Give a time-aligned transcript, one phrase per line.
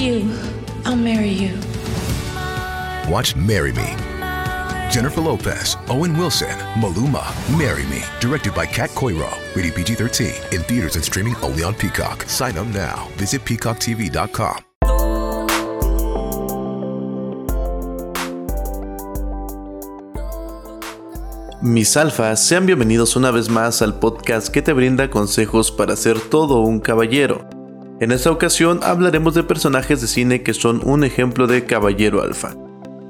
[0.00, 0.32] You.
[0.86, 1.52] I'll marry you.
[3.06, 3.94] Watch Marry Me.
[4.90, 7.22] Jennifer Lopez, Owen Wilson, Maluma,
[7.58, 8.02] Marry Me.
[8.18, 9.30] Directed by Kat Coiro.
[9.54, 10.32] Rated PG 13.
[10.52, 12.22] In theaters and streaming only on Peacock.
[12.22, 13.08] Sign up now.
[13.18, 14.64] Visit peacocktv.com.
[21.60, 26.18] Mis alfas, sean bienvenidos una vez más al podcast que te brinda consejos para ser
[26.18, 27.59] todo un caballero.
[28.00, 32.54] En esta ocasión hablaremos de personajes de cine que son un ejemplo de caballero alfa.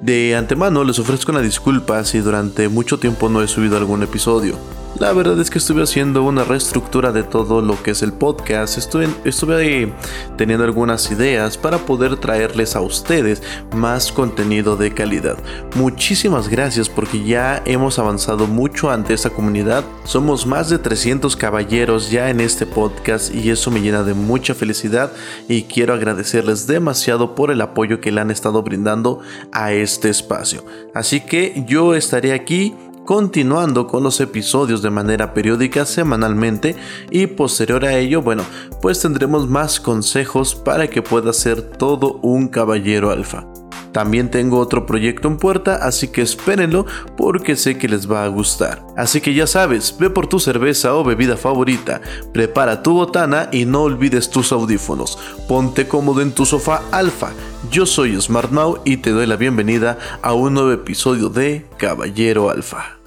[0.03, 4.57] De antemano les ofrezco una disculpa si durante mucho tiempo no he subido algún episodio.
[5.01, 8.77] La verdad es que estuve haciendo una reestructura de todo lo que es el podcast.
[8.77, 9.95] Estuve, estuve
[10.37, 13.43] teniendo algunas ideas para poder traerles a ustedes
[13.75, 15.39] más contenido de calidad.
[15.75, 19.85] Muchísimas gracias porque ya hemos avanzado mucho ante esta comunidad.
[20.05, 24.55] Somos más de 300 caballeros ya en este podcast y eso me llena de mucha
[24.55, 25.13] felicidad
[25.49, 30.63] y quiero agradecerles demasiado por el apoyo que le han estado brindando a este espacio.
[30.93, 32.75] Así que yo estaré aquí
[33.11, 36.77] continuando con los episodios de manera periódica semanalmente
[37.11, 38.45] y posterior a ello, bueno,
[38.81, 43.49] pues tendremos más consejos para que pueda ser todo un caballero alfa.
[43.91, 48.29] También tengo otro proyecto en puerta, así que espérenlo porque sé que les va a
[48.29, 48.87] gustar.
[48.97, 52.01] Así que ya sabes, ve por tu cerveza o bebida favorita,
[52.33, 55.19] prepara tu botana y no olvides tus audífonos.
[55.49, 57.33] Ponte cómodo en tu sofá alfa.
[57.73, 58.53] Yo soy Smart
[58.85, 63.00] y te doy la bienvenida a un nuevo episodio de Caballero Alfa.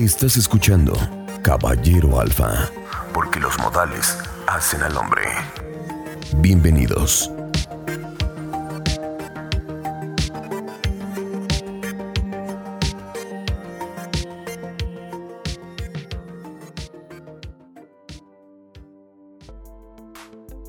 [0.00, 0.94] Estás escuchando
[1.42, 2.70] Caballero Alfa,
[3.12, 5.20] porque los modales hacen al hombre.
[6.38, 7.30] Bienvenidos.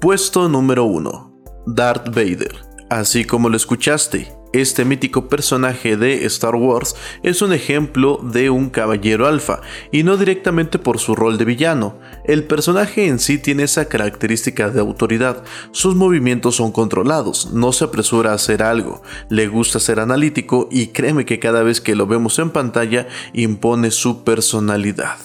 [0.01, 1.31] Puesto número 1.
[1.67, 2.53] Darth Vader.
[2.89, 8.69] Así como lo escuchaste, este mítico personaje de Star Wars es un ejemplo de un
[8.69, 11.99] caballero alfa, y no directamente por su rol de villano.
[12.25, 17.85] El personaje en sí tiene esa característica de autoridad, sus movimientos son controlados, no se
[17.85, 22.07] apresura a hacer algo, le gusta ser analítico y créeme que cada vez que lo
[22.07, 25.17] vemos en pantalla impone su personalidad.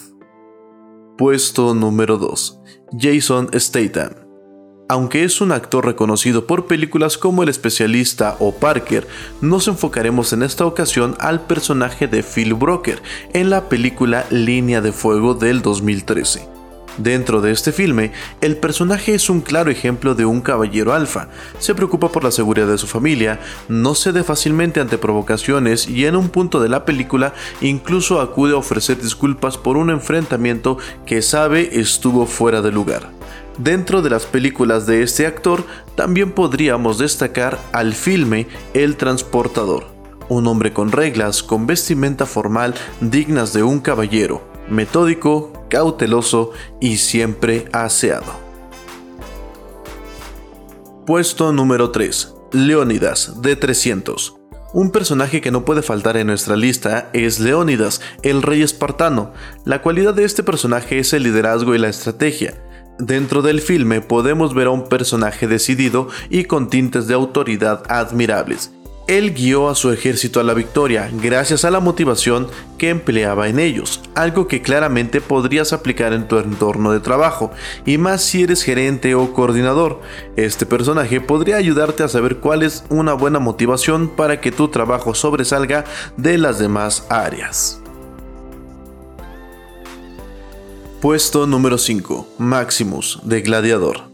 [1.16, 2.60] Puesto número 2.
[2.98, 4.25] Jason Statham.
[4.88, 9.08] Aunque es un actor reconocido por películas como El especialista o Parker,
[9.40, 13.02] nos enfocaremos en esta ocasión al personaje de Phil Broker
[13.32, 16.48] en la película Línea de Fuego del 2013.
[16.98, 21.28] Dentro de este filme, el personaje es un claro ejemplo de un caballero alfa.
[21.58, 26.14] Se preocupa por la seguridad de su familia, no cede fácilmente ante provocaciones y en
[26.14, 31.80] un punto de la película incluso acude a ofrecer disculpas por un enfrentamiento que sabe
[31.80, 33.16] estuvo fuera de lugar.
[33.58, 39.86] Dentro de las películas de este actor también podríamos destacar al filme El Transportador,
[40.28, 47.66] un hombre con reglas, con vestimenta formal dignas de un caballero, metódico, cauteloso y siempre
[47.72, 48.46] aseado.
[51.06, 52.34] Puesto número 3.
[52.52, 54.34] Leónidas de 300.
[54.74, 59.32] Un personaje que no puede faltar en nuestra lista es Leónidas, el rey espartano.
[59.64, 62.65] La cualidad de este personaje es el liderazgo y la estrategia.
[62.98, 68.72] Dentro del filme podemos ver a un personaje decidido y con tintes de autoridad admirables.
[69.06, 73.60] Él guió a su ejército a la victoria gracias a la motivación que empleaba en
[73.60, 77.52] ellos, algo que claramente podrías aplicar en tu entorno de trabajo,
[77.84, 80.00] y más si eres gerente o coordinador.
[80.34, 85.14] Este personaje podría ayudarte a saber cuál es una buena motivación para que tu trabajo
[85.14, 85.84] sobresalga
[86.16, 87.80] de las demás áreas.
[91.00, 92.36] Puesto número 5.
[92.38, 94.04] Maximus, de Gladiador.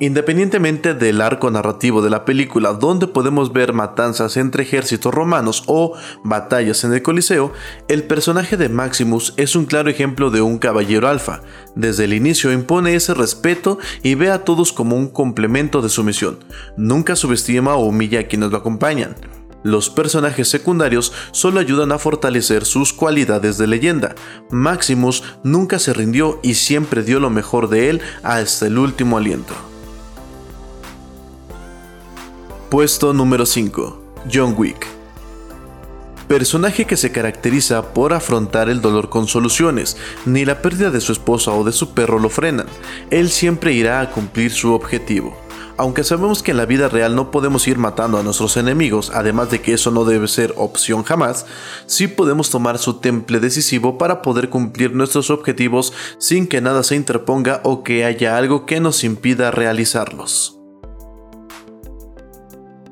[0.00, 5.96] Independientemente del arco narrativo de la película donde podemos ver matanzas entre ejércitos romanos o
[6.24, 7.52] batallas en el Coliseo,
[7.86, 11.42] el personaje de Maximus es un claro ejemplo de un caballero alfa.
[11.76, 16.02] Desde el inicio impone ese respeto y ve a todos como un complemento de su
[16.02, 16.40] misión.
[16.76, 19.14] Nunca subestima o humilla a quienes lo acompañan.
[19.64, 24.14] Los personajes secundarios solo ayudan a fortalecer sus cualidades de leyenda.
[24.50, 29.54] Maximus nunca se rindió y siempre dio lo mejor de él hasta el último aliento.
[32.68, 34.02] Puesto número 5.
[34.30, 34.86] John Wick.
[36.28, 39.96] personaje que se caracteriza por afrontar el dolor con soluciones,
[40.26, 42.66] ni la pérdida de su esposa o de su perro lo frenan,
[43.10, 45.43] él siempre irá a cumplir su objetivo.
[45.76, 49.50] Aunque sabemos que en la vida real no podemos ir matando a nuestros enemigos, además
[49.50, 51.46] de que eso no debe ser opción jamás,
[51.86, 56.94] sí podemos tomar su temple decisivo para poder cumplir nuestros objetivos sin que nada se
[56.94, 60.60] interponga o que haya algo que nos impida realizarlos.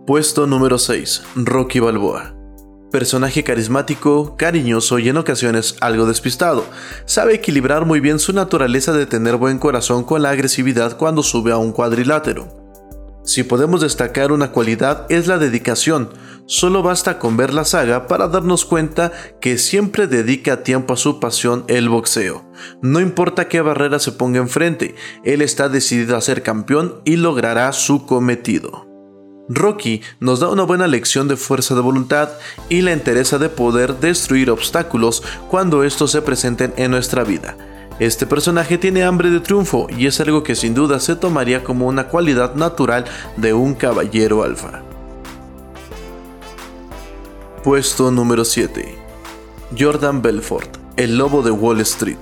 [0.04, 1.22] Puesto número 6.
[1.36, 2.34] Rocky Balboa.
[2.90, 6.66] Personaje carismático, cariñoso y en ocasiones algo despistado.
[7.06, 11.52] Sabe equilibrar muy bien su naturaleza de tener buen corazón con la agresividad cuando sube
[11.52, 12.61] a un cuadrilátero.
[13.24, 16.10] Si podemos destacar una cualidad es la dedicación.
[16.46, 21.20] Solo basta con ver la saga para darnos cuenta que siempre dedica tiempo a su
[21.20, 22.44] pasión, el boxeo.
[22.82, 27.72] No importa qué barrera se ponga enfrente, él está decidido a ser campeón y logrará
[27.72, 28.88] su cometido.
[29.48, 32.30] Rocky nos da una buena lección de fuerza de voluntad
[32.68, 37.56] y la entereza de poder destruir obstáculos cuando estos se presenten en nuestra vida
[38.06, 41.86] este personaje tiene hambre de triunfo y es algo que sin duda se tomaría como
[41.86, 43.04] una cualidad natural
[43.36, 44.82] de un caballero alfa.
[47.62, 48.98] Puesto número 7.
[49.78, 52.18] Jordan Belfort, el lobo de Wall Street.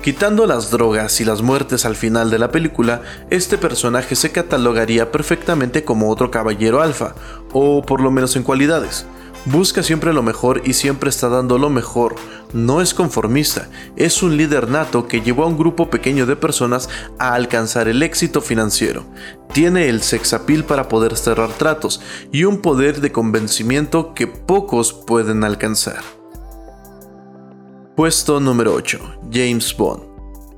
[0.00, 5.10] Quitando las drogas y las muertes al final de la película, este personaje se catalogaría
[5.10, 7.14] perfectamente como otro caballero alfa,
[7.52, 9.06] o por lo menos en cualidades.
[9.46, 12.14] Busca siempre lo mejor y siempre está dando lo mejor.
[12.54, 16.88] No es conformista, es un líder nato que llevó a un grupo pequeño de personas
[17.18, 19.04] a alcanzar el éxito financiero.
[19.52, 22.00] Tiene el sexapil para poder cerrar tratos
[22.32, 26.02] y un poder de convencimiento que pocos pueden alcanzar.
[27.96, 29.20] Puesto número 8.
[29.30, 30.04] James Bond.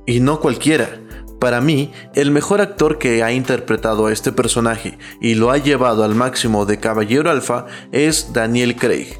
[0.05, 1.01] Y no cualquiera.
[1.39, 6.03] Para mí, el mejor actor que ha interpretado a este personaje y lo ha llevado
[6.03, 9.19] al máximo de Caballero Alfa es Daniel Craig.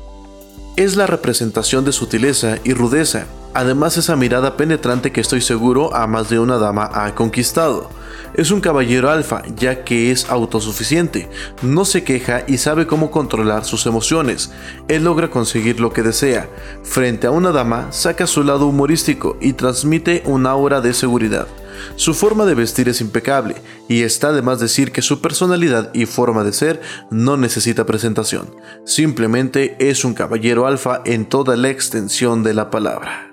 [0.77, 6.07] Es la representación de sutileza y rudeza, además esa mirada penetrante que estoy seguro a
[6.07, 7.89] más de una dama ha conquistado.
[8.33, 11.29] Es un caballero alfa, ya que es autosuficiente,
[11.61, 14.51] no se queja y sabe cómo controlar sus emociones.
[14.87, 16.47] Él logra conseguir lo que desea.
[16.83, 21.47] Frente a una dama, saca su lado humorístico y transmite un aura de seguridad.
[21.95, 23.55] Su forma de vestir es impecable
[23.87, 26.81] y está de más decir que su personalidad y forma de ser
[27.11, 28.55] no necesita presentación.
[28.85, 33.31] Simplemente es un caballero alfa en toda la extensión de la palabra.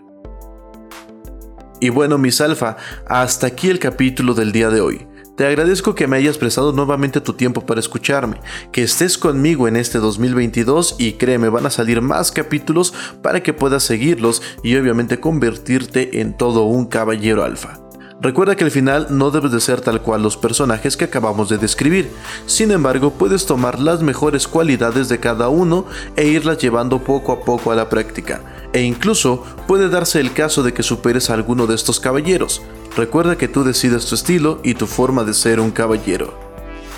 [1.80, 2.76] Y bueno, mis alfa,
[3.06, 5.06] hasta aquí el capítulo del día de hoy.
[5.36, 8.40] Te agradezco que me hayas prestado nuevamente tu tiempo para escucharme,
[8.70, 13.52] que estés conmigo en este 2022 y créeme, van a salir más capítulos para que
[13.52, 17.83] puedas seguirlos y obviamente convertirte en todo un caballero alfa.
[18.24, 21.58] Recuerda que al final no debes de ser tal cual los personajes que acabamos de
[21.58, 22.10] describir,
[22.46, 25.84] sin embargo puedes tomar las mejores cualidades de cada uno
[26.16, 28.40] e irlas llevando poco a poco a la práctica,
[28.72, 32.62] e incluso puede darse el caso de que superes a alguno de estos caballeros.
[32.96, 36.32] Recuerda que tú decides tu estilo y tu forma de ser un caballero.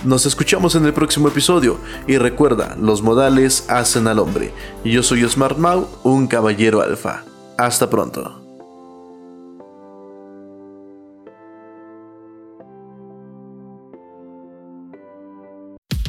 [0.04, 4.52] Nos escuchamos en el próximo episodio y recuerda, los modales hacen al hombre.
[4.84, 7.24] Yo soy Smart Mau, un caballero alfa.
[7.58, 8.45] Hasta pronto.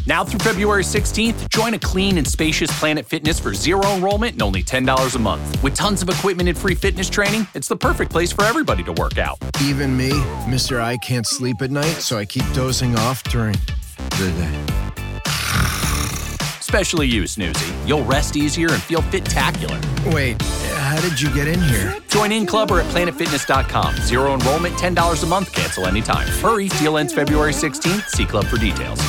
[0.07, 4.41] Now through February 16th, join a clean and spacious Planet Fitness for zero enrollment and
[4.41, 5.61] only $10 a month.
[5.61, 8.93] With tons of equipment and free fitness training, it's the perfect place for everybody to
[8.93, 9.37] work out.
[9.61, 10.11] Even me,
[10.47, 10.79] Mr.
[10.79, 13.57] I can't sleep at night, so I keep dozing off during
[14.11, 14.93] the day.
[16.57, 17.69] Especially you, Snoozy.
[17.85, 20.13] You'll rest easier and feel fit-tacular.
[20.13, 21.97] Wait, how did you get in here?
[22.07, 23.97] Join in club or at planetfitness.com.
[23.97, 26.27] Zero enrollment, $10 a month, cancel anytime.
[26.27, 28.07] Hurry, deal ends February 16th.
[28.07, 29.01] See club for details.